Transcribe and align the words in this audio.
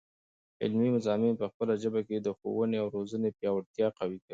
علمي 0.63 0.89
مضامین 0.95 1.33
په 1.41 1.45
خپله 1.51 1.73
ژبه 1.83 2.01
کې، 2.07 2.17
د 2.19 2.27
ښوونې 2.37 2.77
او 2.81 2.87
روزني 2.95 3.29
پیاوړتیا 3.37 3.87
قوي. 3.97 4.19